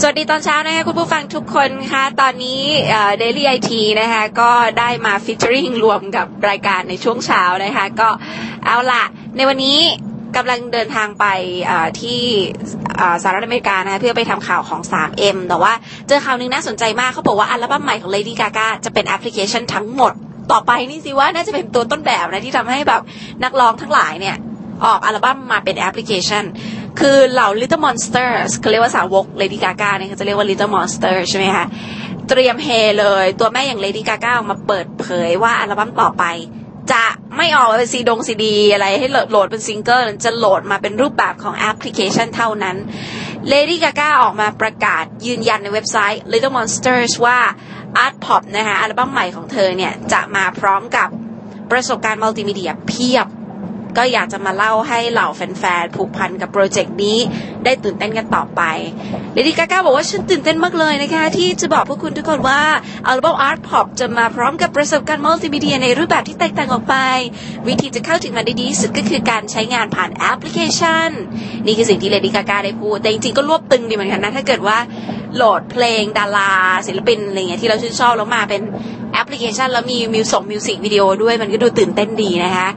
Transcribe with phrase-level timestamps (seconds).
[0.00, 2.62] สวัสดีตอนเช้านะคะคุณผู้ฟังทุกคนค่ะตอนนี้
[3.18, 8.08] Daily IT นะคะก็ได้มา featuring ร่วมกับรายการในช่วงเช้านะคะก็
[8.66, 9.02] เอาละ
[9.36, 9.78] ในวันนี้
[10.36, 11.24] กำลังเดินทางไป
[12.00, 12.20] ที่
[13.22, 15.72] สหรัฐอเมริกานะคะเพื่อไปทำข่าวของ 3M แต่ว่า
[16.08, 20.12] เจอข่าวนึงน่าสนใจมากเขาบอกว่าอัลบั้มใหม่ของ Lady Gaga จะเป็นแอปพลิเคชันทั้งหมด
[20.52, 23.02] ต่อไปนี่สิว่าน่าจะเป็นตัวต้นแบบนะที่ทำให้แบบ
[23.44, 24.36] นักร้องทั้งหลายเนี่ย
[24.84, 26.44] ออกอัลบั้มมาเป็นแอปพลิเคชัน
[27.00, 31.66] คือเหล่า Little Monsters เขาเรียกว่าสาวก Lady Gaga เนี่ยเขาจะเรียกว่า Little Monster ใช่ไหมคะ
[32.28, 32.68] เตรียมเฮ
[33.00, 36.24] เลย ตัวแม่อย่าง Lady Gaga ออกมาเปิดเผยว่าอัลบั้มต่อไป
[36.92, 37.04] จะ
[37.36, 42.76] ไม่ออกเป็นซีดงซีดี อะไรให้โหลดเป็นซิงเกิลจะโหลดมาเป็นรูปแบบของแอปพลิเคชันเท่านั้น
[43.52, 47.38] Lady Gaga ออกมาประกาศยืนยันในเว็บไซต์ Little Monsters ว่า
[48.04, 51.08] Art Pop นะคะอัลบั้มใหม่ของเธอเนี่ยจะมาพร้อมกับ
[51.70, 53.26] ประสบการณ์มัลติมีเดียเพียบ
[53.96, 57.18] ก็อยากจะมาเล่าให้เหล่าแฟนๆผูกพันกับโปรเจกต์นี้
[57.64, 58.62] ได้ตื่นเต้นกันต่อไป
[59.32, 62.60] Lady Gaga บอกว่าฉันตื่นเต้นมากเลยนะคะ ที่จะบอกพวกคุณทุกคนว่า
[63.06, 66.94] อัลบั้ม Art Pop จะมาพร้อมกับประสบการณ์มัลติมีเดียในรูปแบบที่แตกต่างออกไป
[67.68, 71.10] วิธีจะเข้าถึงมันได้ดีสุดก็คือการใช้งานผ่านแอปพลิเคชัน
[71.66, 74.78] นี่คือสิ่งที่ Lady Gaga ได้พูด แต่จริงๆก็รวบตึงดีเหมือนกันนะถ้าเกิดว่า
[75.36, 76.52] โหลดเพลงดารา
[76.86, 78.62] ศิลปินอะไรเงี้ยที่เราชื่นชอบแล้วมาเป็น
[79.12, 82.68] แอปพลิเคชันแล้วมีมิวสงมิวสิกวิดีโอด้วยมันก็ดูตื่นเต้นดีนะคะ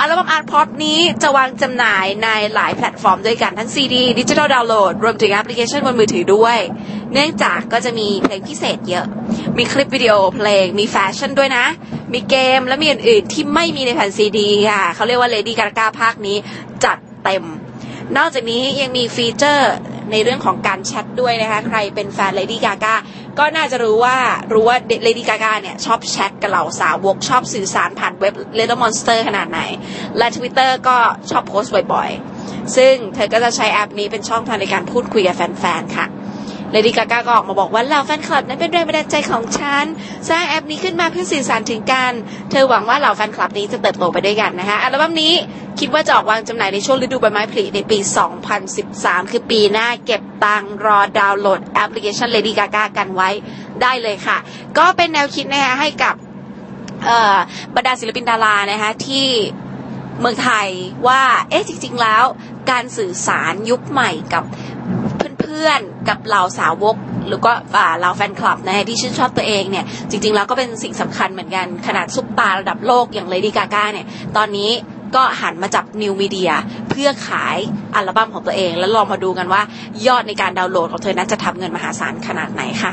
[0.00, 6.58] อัลบั้ม Art Pop นี้จะวางจำหน่ายในหลายแพลตฟอร์มด้วยกันทั้งซีดีดิจิทัลดาวน์โหลดรวมถึงแอปพลิเคชันบนมือถือด้วย
[7.12, 9.06] เนื่องจากก็จะมีเพลงพิเศษเยอะ
[9.58, 11.66] มีคลิปวิดีโอเพลงมีแฟชั่นด้วยนะ
[12.12, 16.36] มีเกมและมีอื่นๆที่ไม่มีในแผ่นซีดีค่ะเขาเรียกว่า Lady Gaga ภาคนี้
[16.84, 17.44] จัดเต็ม
[18.16, 19.72] นอกจากนี้ยังมี feature
[20.10, 22.94] ในเรื่องของการแชทด้วยนะคะ ใครเป็นแฟน Lady Gaga
[23.38, 24.16] ก็น่าจะรู้ว่า
[24.52, 29.60] รู้ว่า Lady Gaga เนี่ยชอบแชทกับเหล่าสาวกชอบสื่อสารผ่านเว็บ Little Monster ขนาดไหน
[30.18, 30.96] และ Twitter ก็
[31.30, 36.06] ชอบโพสต์บ่อยๆ ซึ่งเธอก็จะใช้แอปนี้เป็นช่องทางในการพูดคุยกับแฟนๆ ค่ะ
[36.72, 39.84] Lady Gaga ก็ออกมาบอกว่าเหล่าแฟนคลับนั้นเป็นแรงบันดาลใจของฉัน
[40.30, 42.12] สร้างแอปนี้ขึ้นมาเพื่อสื่อสารถึงกัน
[42.50, 45.32] เธอหวังว่าเหล่าแฟนคลับนี้จะเติบโตไปด้วยกันนะคะอัลบั้มนี้
[45.80, 47.98] คิดว่าจะออกวางจำหน่ายในช่วงฤดูใบไม้ผลิในปี
[48.64, 53.28] 2013 คือปีหน้าเก็บตังรอดาวน์โหลดแอปพลิเคชัน Lady Gaga กันไว้
[53.82, 54.38] ได้เลยค่ะ
[54.78, 56.14] ก็เป็นแนวคิดนะคะให้กับ
[57.76, 59.28] บรรดาศิลปินดารานะคะที่
[60.20, 60.68] เมืองไทย
[61.06, 62.24] ว่า เอ๊ะจริง ๆ แล้ว
[62.70, 64.44] การสื่อสารยุคใหม่กับ
[65.56, 66.96] เพื่อนกับเหล่าสาวก
[67.26, 67.52] หรือก็
[67.98, 74.06] เหล่าแฟนคลับนะที่ชื่นชอบตัวเองเนี่ย จริง ๆ แล้วก็เป็นสิ่งสำคัญเหมือนกัน ขนาดซุปตาระดับโลกอย่าง Lady Gaga เนี่ย
[74.36, 74.70] ตอนนี้
[75.16, 76.52] ก็หันมาจับนิวมีเดีย
[76.90, 77.56] เพื่อขาย
[77.94, 79.62] อัลบั้มของตัวเอง แล้วลองมาดูกันว่า
[80.06, 82.92] ยอดในการดาวน์โหลดของเธอนั้นจะทำเงินมหาศาลขนาดไหนค่ะ